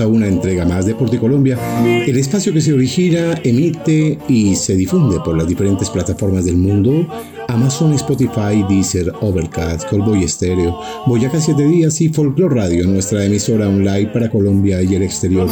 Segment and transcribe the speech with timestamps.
[0.00, 5.18] A una entrega más de Colombia, el espacio que se origina, emite y se difunde
[5.24, 7.06] por las diferentes plataformas del mundo,
[7.48, 14.08] Amazon, Spotify, Deezer, Overcast, Colboy Stereo, Boyacá 7 Días y Folklore Radio, nuestra emisora online
[14.08, 15.48] para Colombia y el exterior.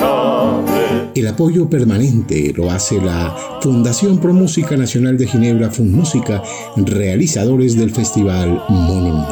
[1.14, 6.42] El apoyo permanente lo hace la Fundación Pro Música Nacional de Ginebra, Música,
[6.76, 9.26] realizadores del Festival Mono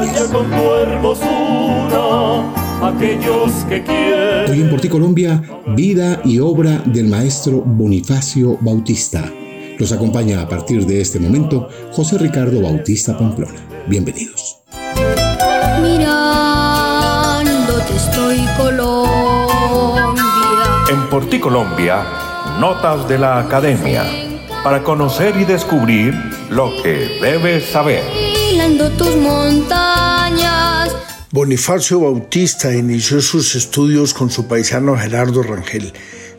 [2.96, 4.50] aquellos que quieren.
[4.50, 9.24] Hoy en Porti Colombia, vida y obra del maestro Bonifacio Bautista.
[9.78, 13.58] Los acompaña a partir de este momento José Ricardo Bautista Pamplona.
[13.88, 14.58] Bienvenidos.
[15.82, 16.16] Mirándote
[17.96, 20.22] estoy Colombia.
[20.90, 22.04] En Porti Colombia,
[22.60, 24.04] notas de la academia
[24.62, 26.14] para conocer y descubrir
[26.50, 28.02] lo que debes saber.
[28.98, 30.90] tus montañas
[31.34, 35.90] Bonifacio Bautista inició sus estudios con su paisano Gerardo Rangel.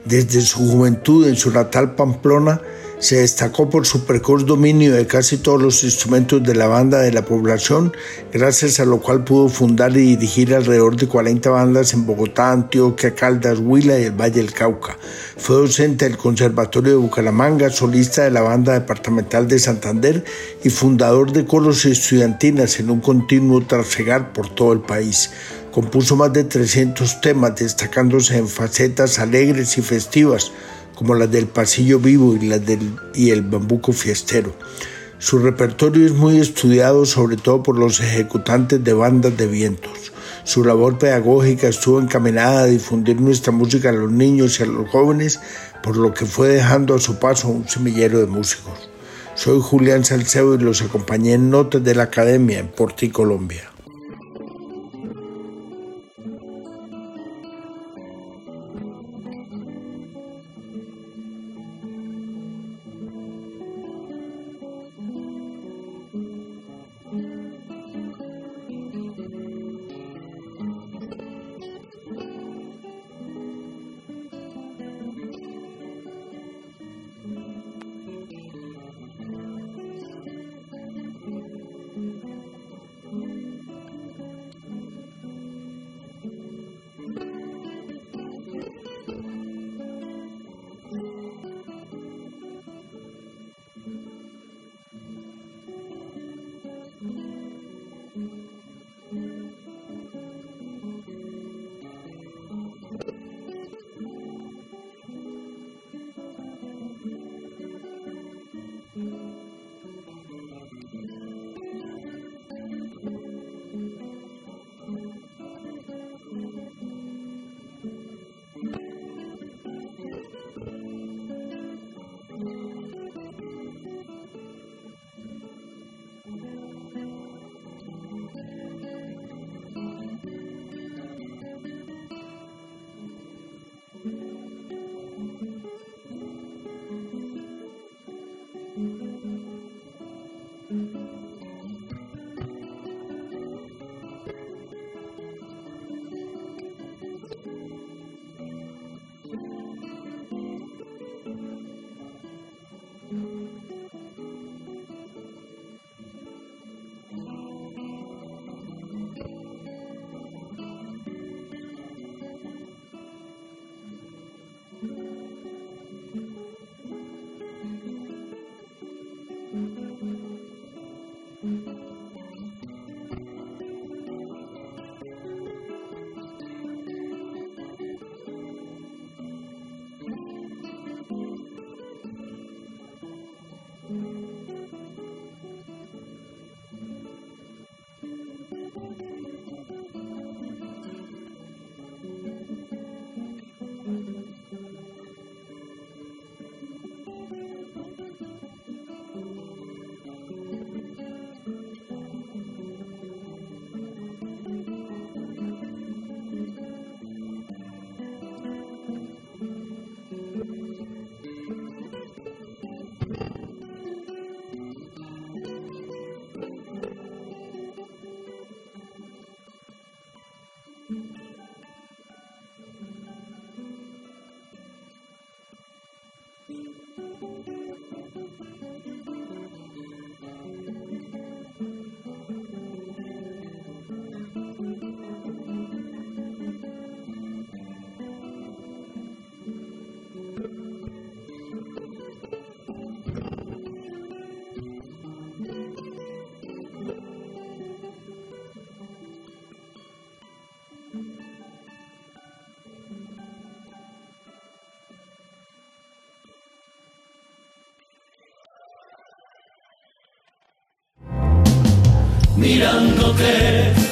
[0.06, 2.62] Desde su juventud en su natal Pamplona,
[3.04, 7.12] se destacó por su precoz dominio de casi todos los instrumentos de la banda de
[7.12, 7.92] la población,
[8.32, 13.14] gracias a lo cual pudo fundar y dirigir alrededor de 40 bandas en Bogotá, Antioquia,
[13.14, 14.98] Caldas, Huila y el Valle del Cauca.
[15.36, 20.24] Fue docente del Conservatorio de Bucaramanga, solista de la banda departamental de Santander
[20.64, 25.30] y fundador de coros estudiantinas en un continuo trasegar por todo el país.
[25.74, 30.54] Compuso más de 300 temas, destacándose en facetas alegres y festivas
[30.96, 34.56] como las del pasillo vivo y las del y el bambuco fiestero.
[35.20, 40.12] Su repertorio es muy estudiado sobre todo por los ejecutantes de bandas de vientos.
[40.44, 44.90] Su labor pedagógica estuvo encaminada a difundir nuestra música a los niños y a los
[44.90, 45.40] jóvenes,
[45.82, 48.90] por lo que fue dejando a su paso un semillero de músicos.
[49.36, 53.73] Soy Julián Salcedo y los acompañé en Notas de la Academia en Porti, Colombia.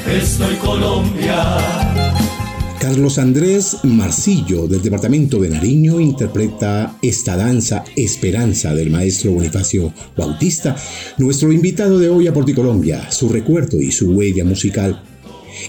[0.07, 1.57] Estoy Colombia.
[2.80, 10.75] Carlos Andrés Marcillo del departamento de Nariño interpreta esta danza Esperanza del maestro Bonifacio Bautista,
[11.18, 15.11] nuestro invitado de hoy a Porticolombia, su recuerdo y su huella musical.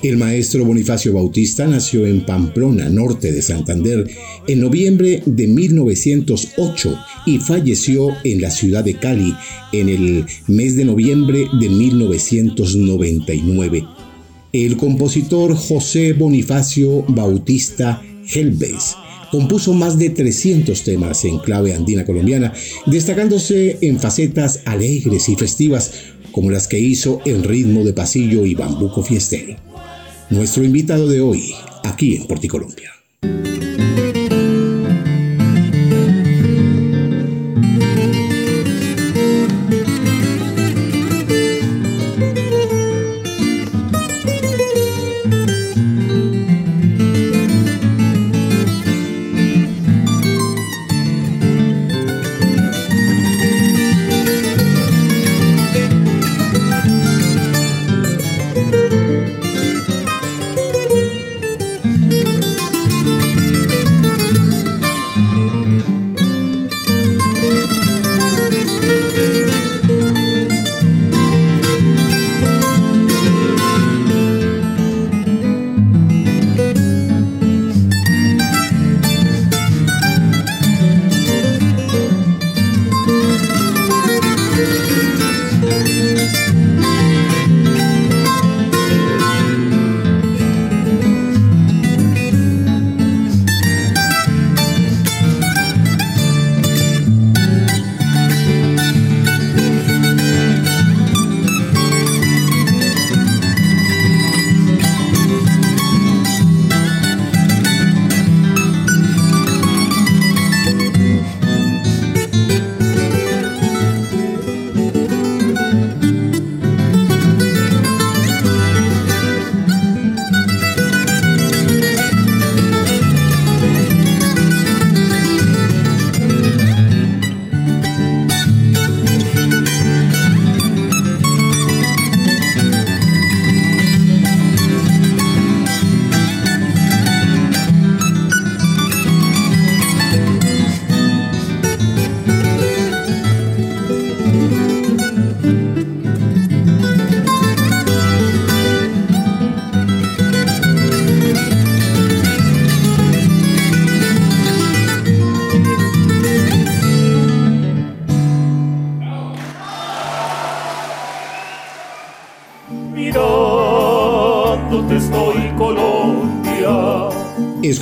[0.02, 4.10] El maestro Bonifacio Bautista nació en Pamplona, norte de Santander,
[4.48, 9.32] en noviembre de 1908 y falleció en la ciudad de Cali
[9.72, 13.86] en el mes de noviembre de 1999.
[14.52, 18.02] El compositor José Bonifacio Bautista
[18.34, 18.96] Helves
[19.30, 22.52] compuso más de 300 temas en clave andina colombiana,
[22.86, 25.92] destacándose en facetas alegres y festivas
[26.32, 29.71] como las que hizo en ritmo de pasillo y bambuco fiestero.
[30.30, 31.54] Nuestro invitado de hoy,
[31.84, 32.90] aquí en Porticolombia.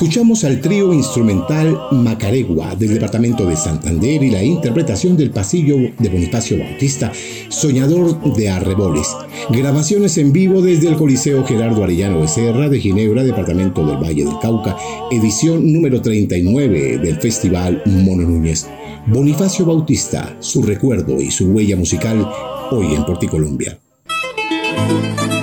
[0.00, 6.09] Escuchamos al trío instrumental Macaregua del departamento de Santander y la interpretación del pasillo de
[6.09, 7.12] Bonifacio Bautista,
[7.50, 9.07] Soñador de Arreboles.
[9.50, 14.38] Grabaciones en vivo desde el Coliseo Gerardo Arellano Becerra de Ginebra, departamento del Valle del
[14.40, 14.75] Cauca,
[15.11, 18.66] edición número 39 del Festival Mono Núñez.
[19.07, 22.26] Bonifacio Bautista, su recuerdo y su huella musical
[22.71, 23.78] hoy en Porticolombia.
[24.78, 25.39] Adioses,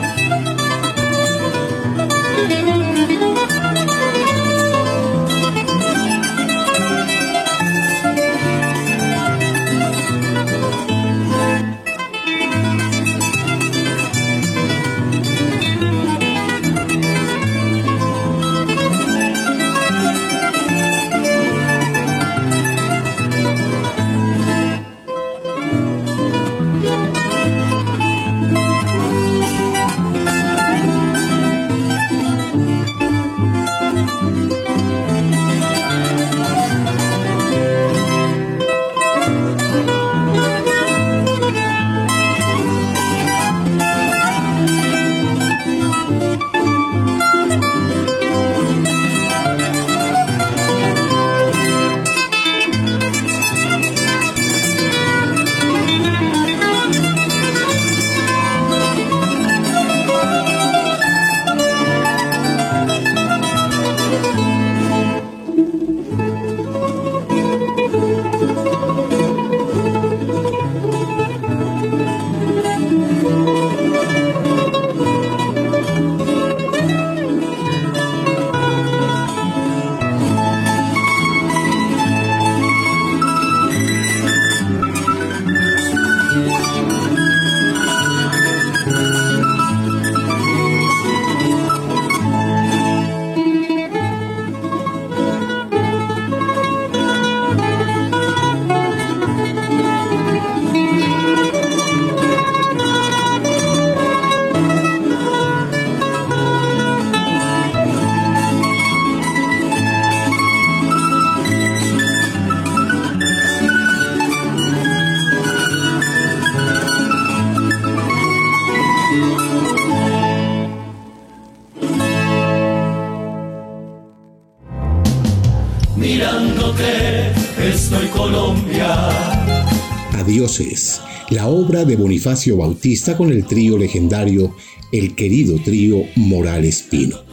[131.30, 134.56] la obra de Bonifacio Bautista con el trío legendario,
[134.92, 137.28] el querido trío Morales Pino.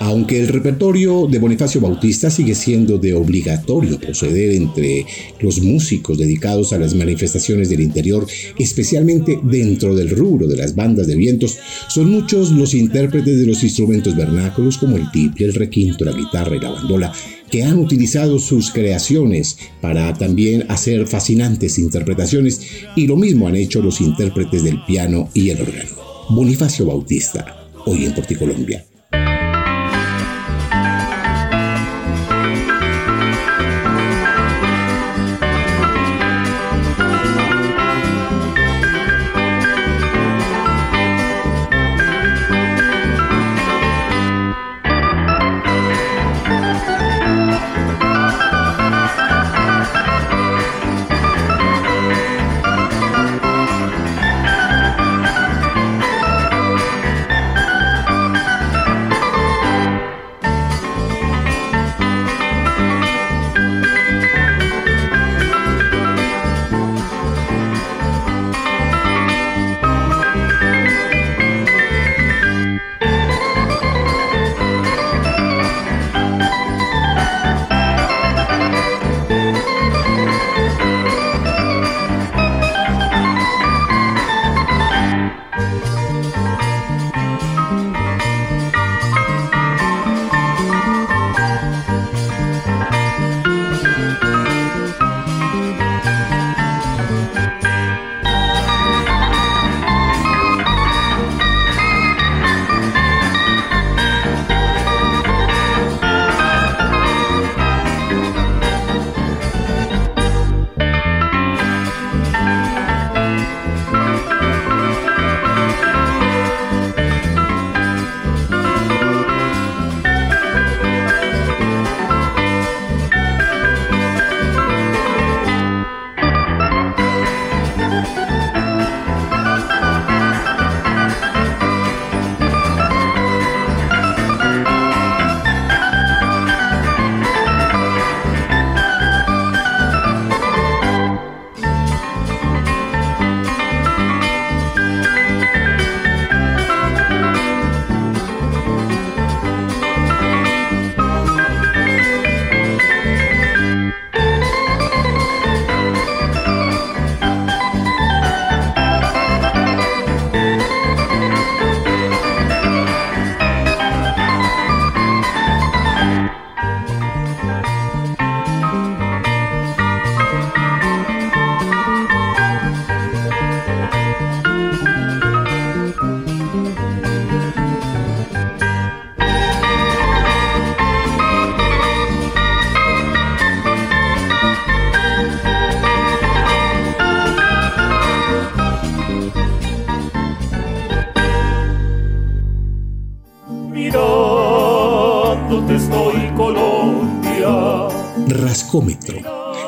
[0.00, 5.06] Aunque el repertorio de Bonifacio Bautista sigue siendo de obligatorio proceder entre
[5.40, 8.26] los músicos dedicados a las manifestaciones del interior,
[8.58, 13.62] especialmente dentro del rubro de las bandas de vientos, son muchos los intérpretes de los
[13.62, 17.12] instrumentos vernáculos como el tiple, el requinto, la guitarra y la bandola,
[17.50, 22.60] que han utilizado sus creaciones para también hacer fascinantes interpretaciones
[22.96, 25.90] y lo mismo han hecho los intérpretes del piano y el órgano.
[26.30, 28.84] Bonifacio Bautista, hoy en Porticolombia.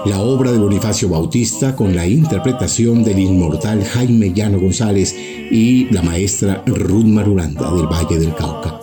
[0.04, 6.02] La obra de Bonifacio Bautista con la interpretación del inmortal Jaime Llano González y la
[6.02, 8.80] maestra Ruth Marulanda del Valle del Cauca.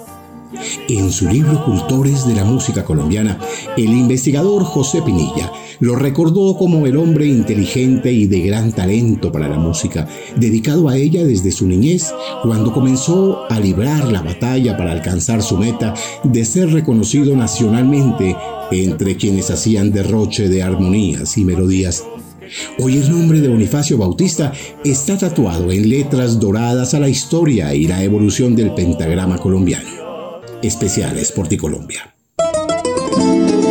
[0.90, 3.40] En su libro Cultores de la Música Colombiana,
[3.78, 9.48] el investigador José Pinilla lo recordó como el hombre inteligente y de gran talento para
[9.48, 14.92] la música, dedicado a ella desde su niñez, cuando comenzó a librar la batalla para
[14.92, 15.94] alcanzar su meta
[16.24, 18.36] de ser reconocido nacionalmente
[18.72, 22.04] entre quienes hacían derroche de armonías y melodías.
[22.80, 24.52] Hoy el nombre de Bonifacio Bautista
[24.84, 29.90] está tatuado en letras doradas a la historia y la evolución del pentagrama colombiano.
[30.62, 32.16] Especiales Porticolombia.
[33.10, 33.69] mirándote,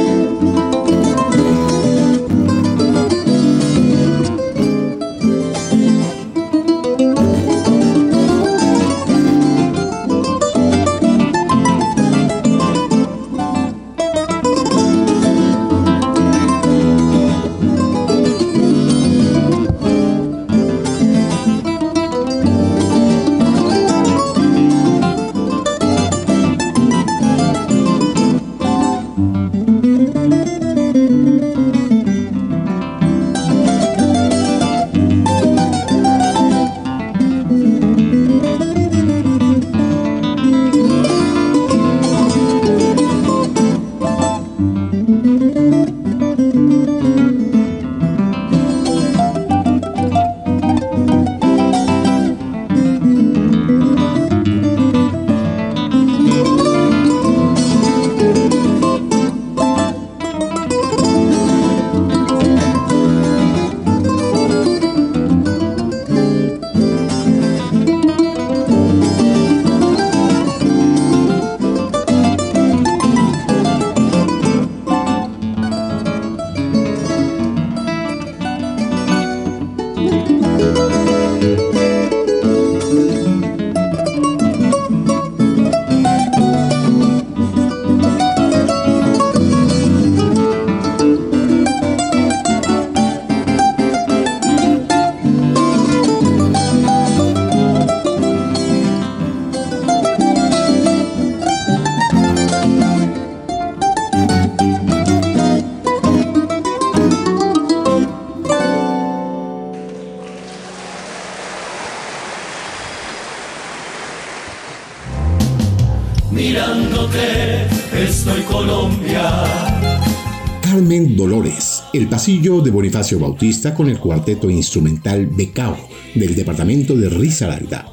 [122.29, 125.79] de Bonifacio Bautista con el cuarteto instrumental Becao
[126.15, 127.91] del departamento de Risaralda.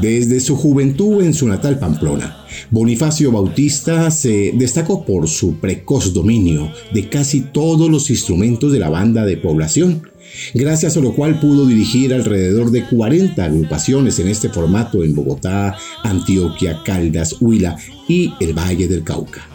[0.00, 6.70] Desde su juventud en su natal Pamplona, Bonifacio Bautista se destacó por su precoz dominio
[6.94, 10.08] de casi todos los instrumentos de la banda de población,
[10.54, 15.76] gracias a lo cual pudo dirigir alrededor de 40 agrupaciones en este formato en Bogotá,
[16.04, 17.76] Antioquia, Caldas, Huila
[18.06, 19.48] y el Valle del Cauca.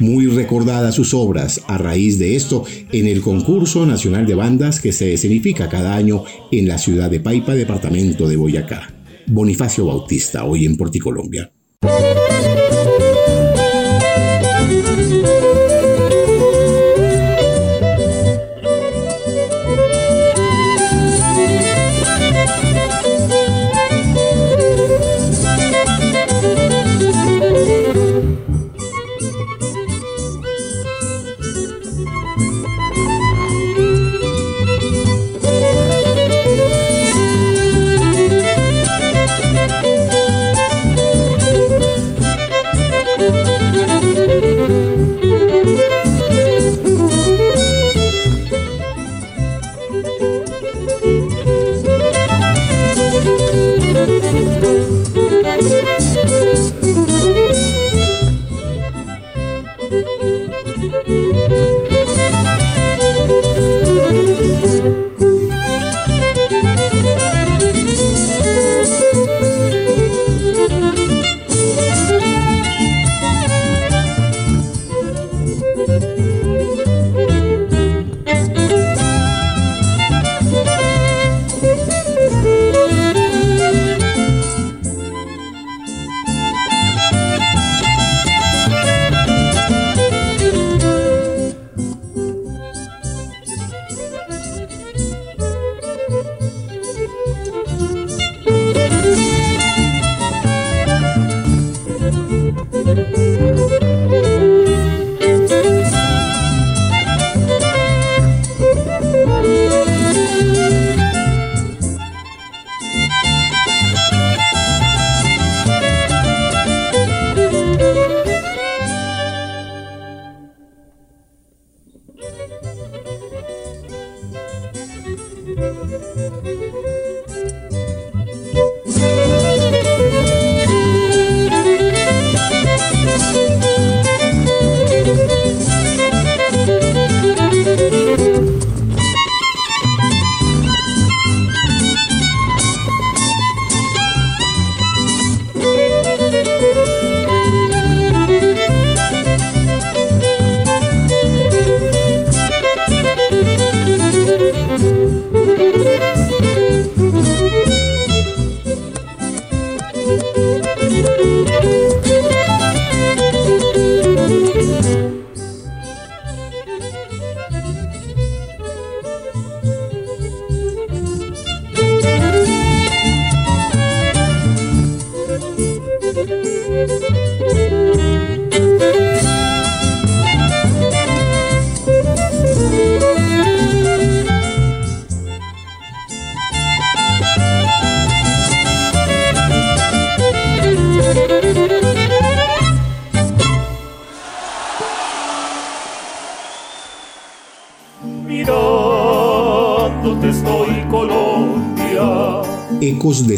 [0.00, 4.92] Muy recordadas sus obras a raíz de esto en el concurso nacional de bandas que
[4.92, 8.94] se escenifica cada año en la ciudad de Paipa, departamento de Boyacá.
[9.26, 11.52] Bonifacio Bautista, hoy en Porticolombia.
[11.82, 12.59] Ecos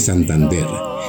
[0.03, 0.67] Santander,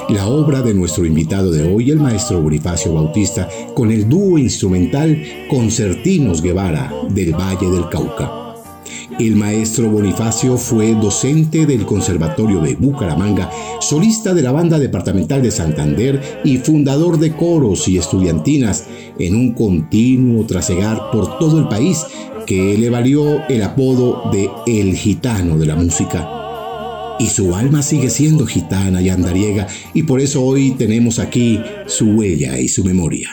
[0.09, 5.21] la obra de nuestro invitado de hoy, el maestro Bonifacio Bautista, con el dúo instrumental
[5.49, 8.31] Concertinos Guevara del Valle del Cauca.
[9.19, 13.49] El maestro Bonifacio fue docente del Conservatorio de Bucaramanga,
[13.81, 18.85] solista de la Banda Departamental de Santander y fundador de coros y estudiantinas
[19.17, 22.05] en un continuo trasegar por todo el país
[22.45, 26.32] que le valió el apodo de El Gitano de la Música
[27.19, 32.11] y su alma sigue siendo gitana y andariega y por eso hoy tenemos aquí su
[32.11, 33.29] huella y su memoria.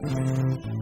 [0.00, 0.77] Música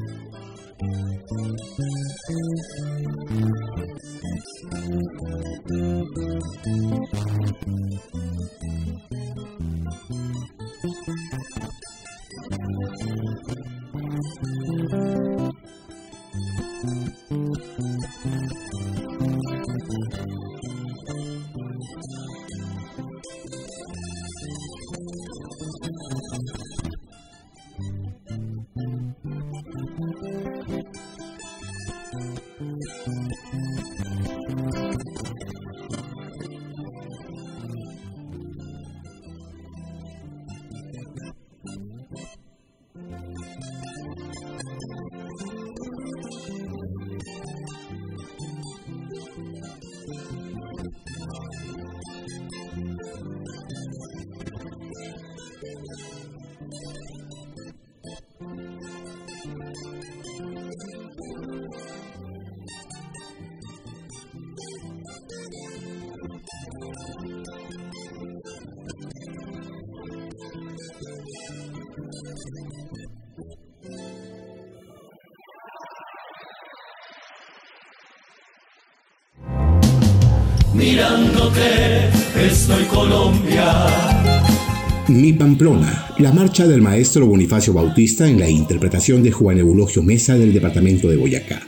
[85.08, 90.36] Mi Pamplona, la marcha del maestro Bonifacio Bautista en la interpretación de Juan Eulogio Mesa
[90.36, 91.62] del departamento de Boyacá.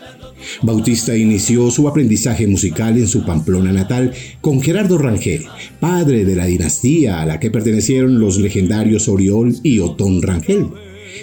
[0.62, 5.44] Bautista inició su aprendizaje musical en su Pamplona natal con Gerardo Rangel,
[5.78, 10.66] padre de la dinastía a la que pertenecieron los legendarios Oriol y Otón Rangel.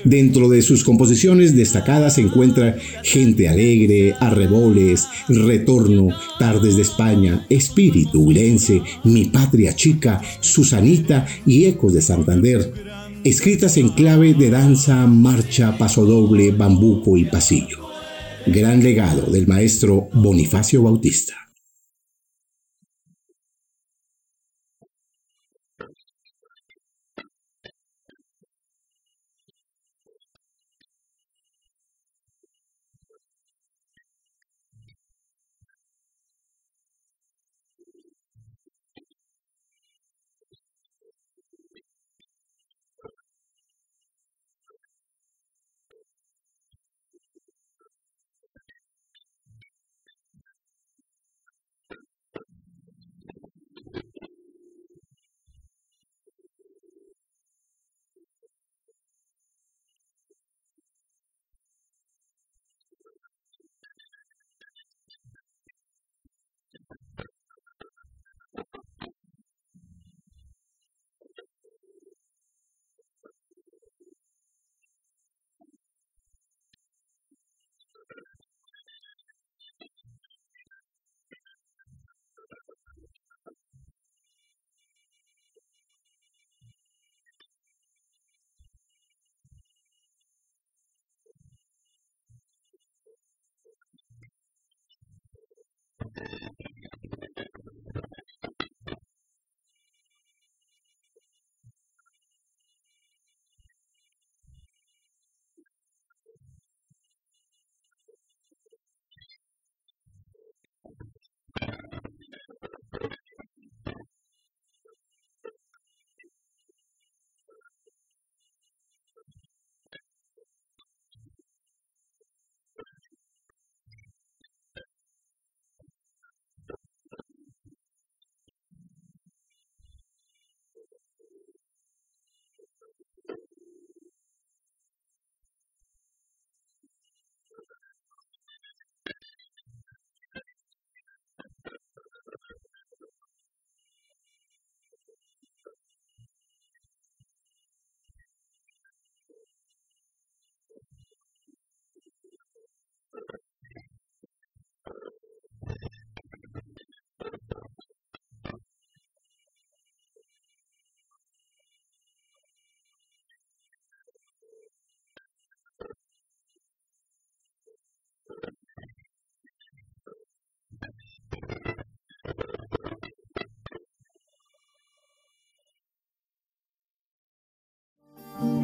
[0.03, 6.07] Dentro de sus composiciones destacadas se encuentra Gente Alegre, Arreboles, Retorno,
[6.39, 12.73] Tardes de España, Espíritu Huilense, Mi Patria Chica, Susanita y Ecos de Santander,
[13.23, 17.89] escritas en clave de danza, marcha, pasodoble, bambuco y pasillo.
[18.45, 21.44] Gran legado del maestro Bonifacio Bautista.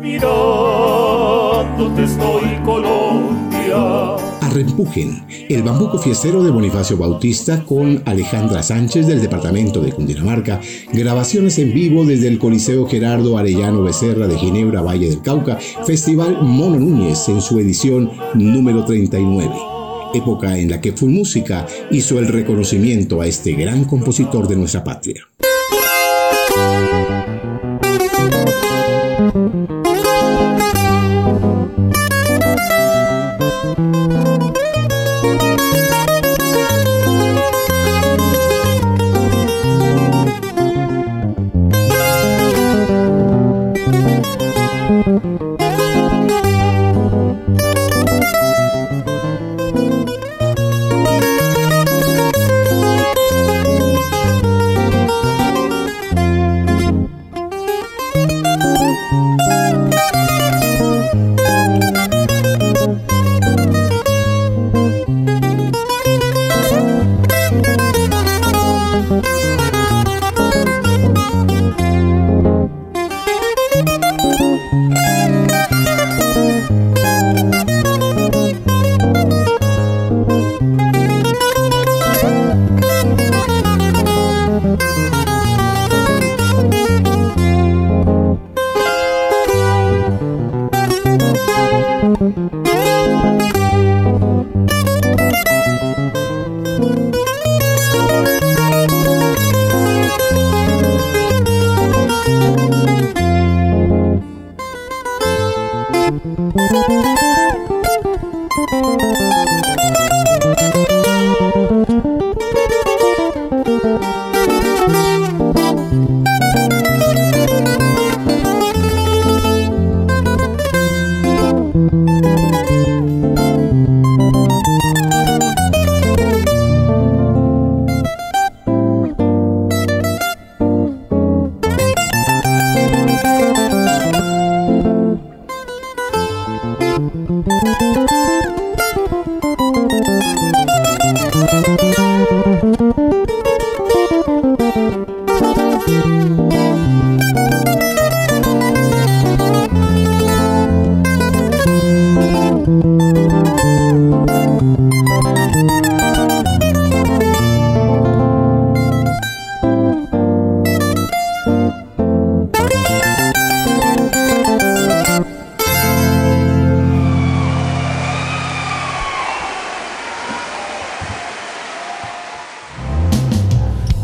[0.01, 4.17] mirándote estoy Colombia.
[4.41, 10.59] Arrempujen, el bambuco fiestero de Bonifacio Bautista con Alejandra Sánchez del departamento de Cundinamarca.
[10.91, 15.57] Grabaciones en vivo desde el Coliseo Gerardo Arellano Becerra de Ginebra, Valle del Cauca.
[15.85, 19.49] Festival Mono Núñez en su edición número 39.
[20.13, 24.83] Época en la que Full Música hizo el reconocimiento a este gran compositor de nuestra
[24.83, 25.25] patria.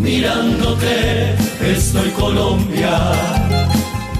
[0.07, 2.97] mirándote, estoy Colombia.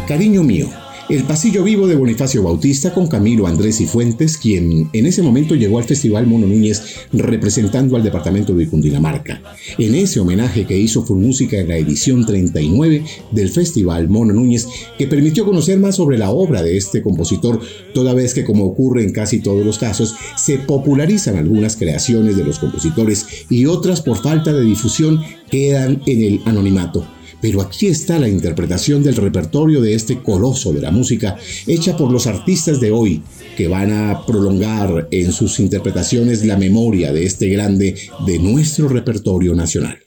[0.05, 0.86] Cariño mío
[1.27, 5.77] Pasillo Vivo de Bonifacio Bautista con Camilo Andrés y Fuentes, quien en ese momento llegó
[5.77, 6.81] al Festival Mono Núñez
[7.13, 9.41] representando al departamento de Cundinamarca.
[9.77, 14.67] En ese homenaje que hizo Full Música en la edición 39 del Festival Mono Núñez,
[14.97, 17.61] que permitió conocer más sobre la obra de este compositor,
[17.93, 22.43] toda vez que como ocurre en casi todos los casos, se popularizan algunas creaciones de
[22.43, 27.16] los compositores y otras por falta de difusión quedan en el anonimato.
[27.41, 32.11] Pero aquí está la interpretación del repertorio de este coloso de la música, hecha por
[32.11, 33.21] los artistas de hoy,
[33.55, 37.95] que van a prolongar en sus interpretaciones la memoria de este grande
[38.25, 40.06] de nuestro repertorio nacional.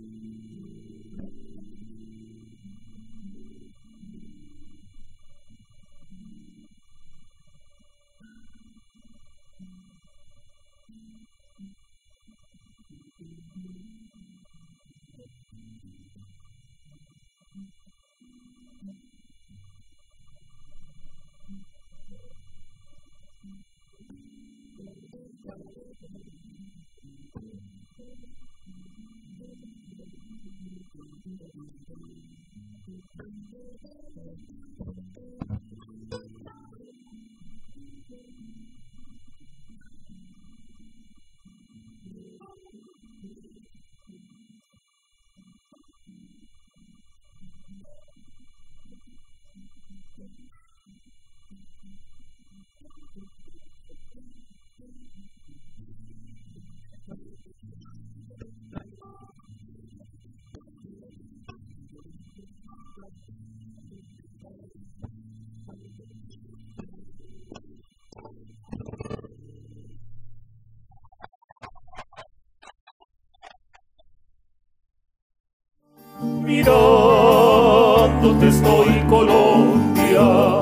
[78.47, 80.61] estoy Colombia.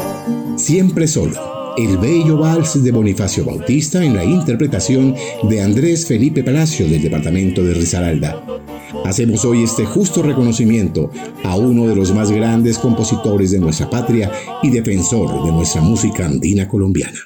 [0.57, 1.75] Siempre solo.
[1.77, 7.63] El bello vals de Bonifacio Bautista en la interpretación de Andrés Felipe Palacio del departamento
[7.63, 8.43] de Risaralda.
[9.05, 11.09] Hacemos hoy este justo reconocimiento
[11.43, 16.25] a uno de los más grandes compositores de nuestra patria y defensor de nuestra música
[16.25, 17.19] andina colombiana.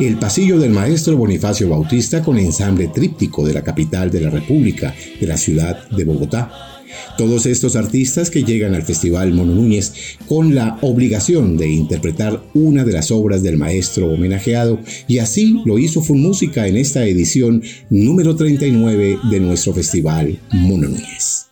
[0.00, 4.94] El pasillo del maestro Bonifacio Bautista con ensamble tríptico de la capital de la República,
[5.20, 6.50] de la ciudad de Bogotá.
[7.18, 9.92] Todos estos artistas que llegan al Festival Mono Núñez
[10.26, 15.78] con la obligación de interpretar una de las obras del maestro homenajeado y así lo
[15.78, 21.46] hizo Fun Música en esta edición número 39 de nuestro Festival Mono Núñez.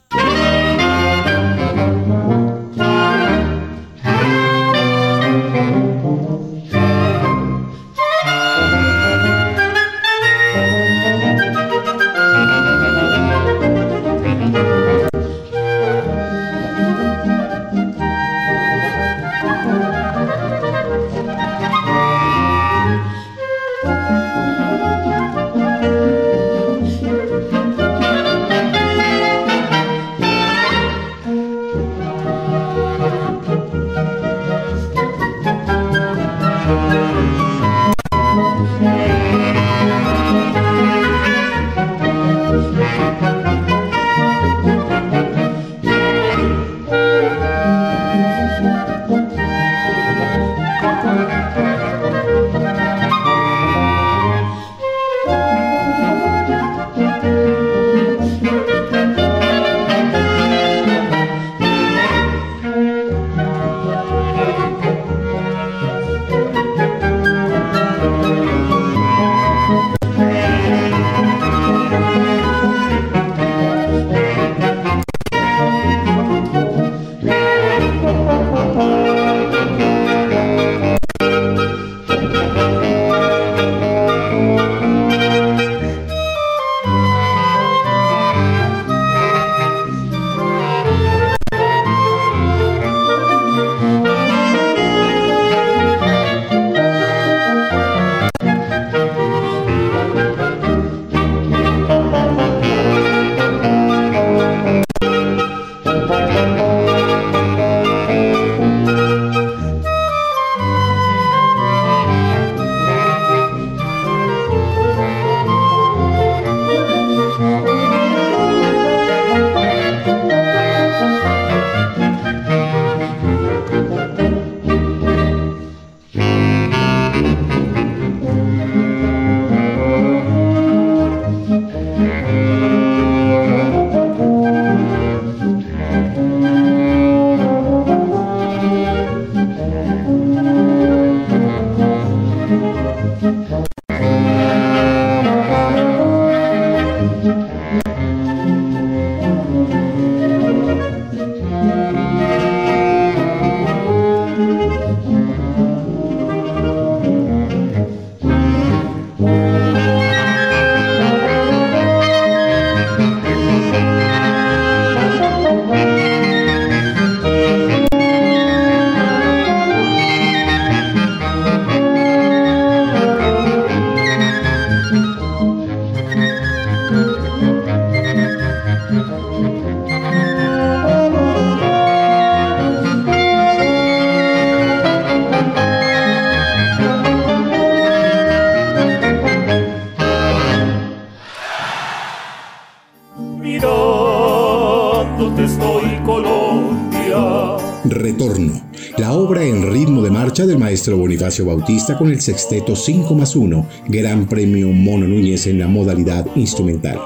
[200.97, 206.26] Bonifacio Bautista con el sexteto 5 más 1, Gran Premio Mono Núñez en la modalidad
[206.34, 206.99] instrumental.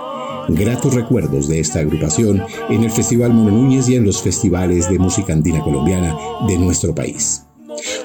[0.48, 4.98] Gratos recuerdos de esta agrupación en el Festival Mono Núñez y en los festivales de
[4.98, 6.16] música andina colombiana
[6.46, 7.44] de nuestro país.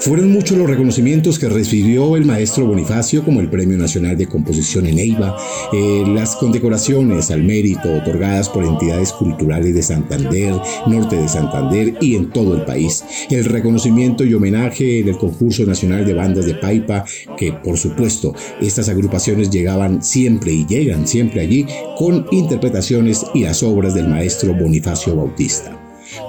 [0.08, 4.88] Fueron muchos los reconocimientos que recibió el maestro Bonifacio, como el Premio Nacional de Composición
[4.88, 5.36] en EIVA,
[5.74, 10.54] eh, las condecoraciones al mérito otorgadas por entidades culturales de Santander,
[10.88, 15.66] norte de Santander y en todo el país, el reconocimiento y homenaje en el concurso
[15.66, 17.04] nacional de bandas de Paipa,
[17.36, 23.62] que por supuesto estas agrupaciones llegaban siempre y llegan siempre allí con interpretaciones y las
[23.62, 25.78] obras del maestro Bonifacio Bautista.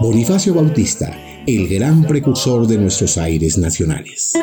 [0.00, 1.16] Bonifacio Bautista,
[1.48, 4.34] el gran precursor de nuestros aires nacionales.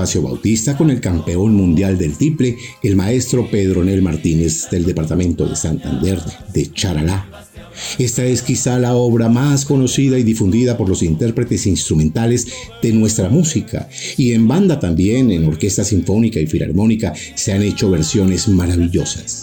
[0.00, 5.54] Bautista con el campeón mundial del triple, el maestro Pedro Nel Martínez del departamento de
[5.54, 6.18] Santander
[6.54, 7.28] de Charalá.
[7.98, 12.46] Esta es quizá la obra más conocida y difundida por los intérpretes instrumentales
[12.82, 17.90] de nuestra música, y en banda también, en orquesta sinfónica y filarmónica, se han hecho
[17.90, 19.42] versiones maravillosas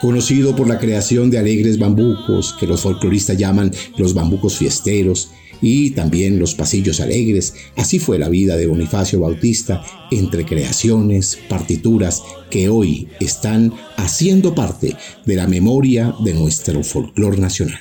[0.00, 5.30] conocido por la creación de alegres bambucos que los folcloristas llaman los bambucos fiesteros
[5.66, 7.54] y también los pasillos alegres.
[7.76, 14.96] Así fue la vida de Bonifacio Bautista entre creaciones, partituras que hoy están haciendo parte
[15.24, 17.80] de la memoria de nuestro folclor nacional.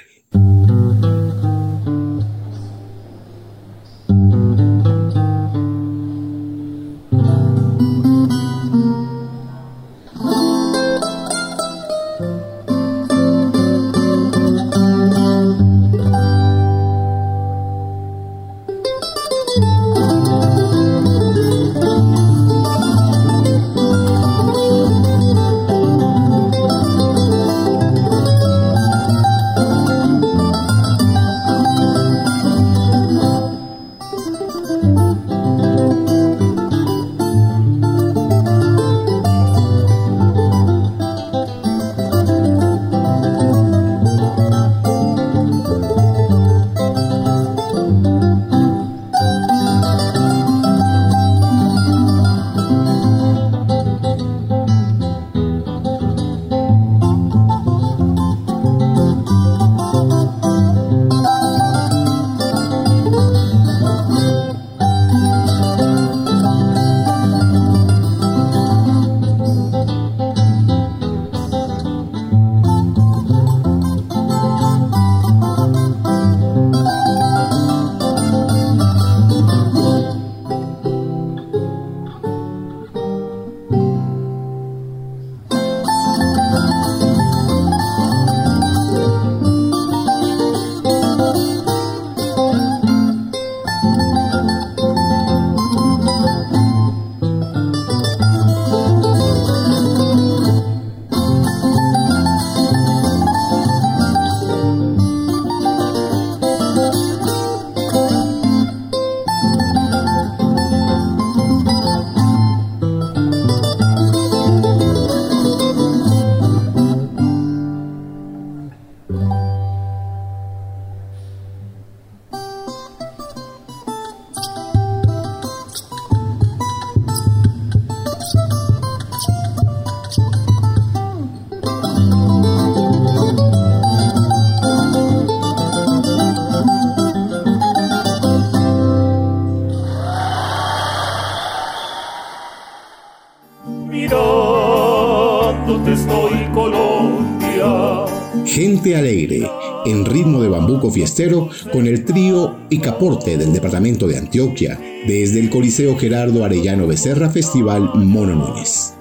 [148.96, 149.50] Alegre,
[149.86, 155.40] en ritmo de bambuco fiestero, con el trío y caporte del departamento de Antioquia, desde
[155.40, 158.94] el Coliseo Gerardo Arellano Becerra Festival Mono Núñez.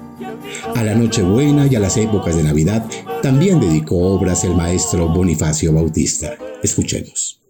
[0.74, 2.86] A la Nochebuena y a las épocas de Navidad
[3.22, 6.34] también dedicó obras el maestro Bonifacio Bautista.
[6.62, 7.41] Escuchemos.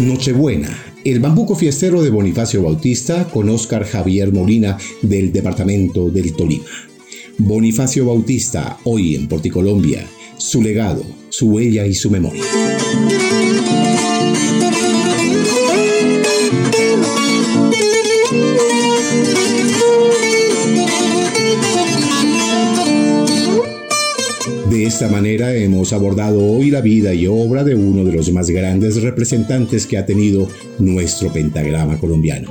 [0.00, 0.68] Nochebuena.
[1.04, 6.64] El Bambuco Fiestero de Bonifacio Bautista con Óscar Javier Molina del Departamento del Tolima.
[7.38, 10.06] Bonifacio Bautista, hoy en Porticolombia,
[10.38, 12.42] su legado, su huella y su memoria.
[24.94, 29.02] Esta manera hemos abordado hoy la vida y obra de uno de los más grandes
[29.02, 30.46] representantes que ha tenido
[30.78, 32.48] nuestro pentagrama colombiano.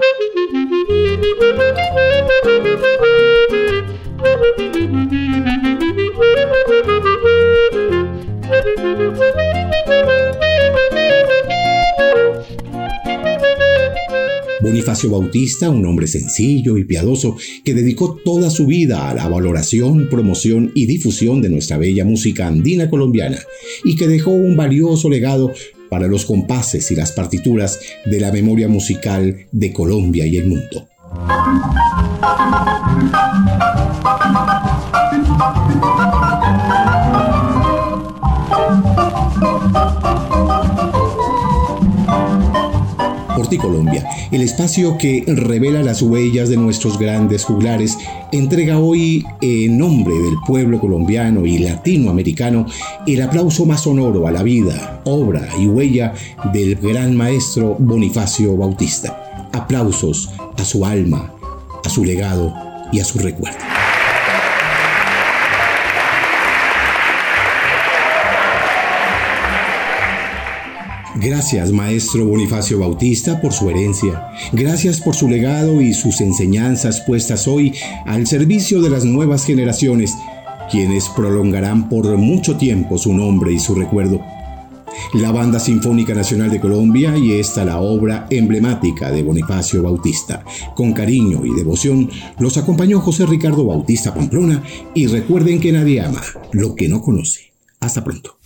[15.10, 20.72] Bautista, un hombre sencillo y piadoso que dedicó toda su vida a la valoración, promoción
[20.76, 23.40] y difusión de nuestra bella música andina colombiana
[23.84, 25.52] y que dejó un valioso legado
[25.90, 30.88] para los compases y las partituras de la memoria musical de Colombia y el mundo.
[43.58, 47.98] Colombia, el espacio que revela las huellas de nuestros grandes juglares,
[48.32, 52.66] entrega hoy en nombre del pueblo colombiano y latinoamericano
[53.08, 56.14] el aplauso más sonoro a la vida, obra y huella
[56.54, 59.50] del gran maestro Bonifacio Bautista.
[59.52, 61.34] Aplausos a su alma,
[61.84, 62.54] a su legado
[62.92, 63.73] y a su recuerdo.
[71.16, 74.30] Gracias, maestro Bonifacio Bautista, por su herencia.
[74.52, 77.74] Gracias por su legado y sus enseñanzas puestas hoy
[78.06, 80.16] al servicio de las nuevas generaciones,
[80.72, 84.22] quienes prolongarán por mucho tiempo su nombre y su recuerdo.
[85.14, 90.44] La Banda Sinfónica Nacional de Colombia y esta la obra emblemática de Bonifacio Bautista.
[90.76, 92.10] Con cariño y devoción
[92.40, 94.64] los acompañó José Ricardo Bautista Pamplona
[94.96, 97.54] y recuerden que nadie ama lo que no conoce.
[97.80, 98.38] Hasta pronto.